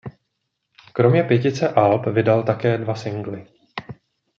Kromě 0.93 1.23
pětice 1.23 1.69
alb 1.69 2.05
vydal 2.07 2.43
také 2.43 2.77
dva 2.77 2.95
singly. 2.95 3.47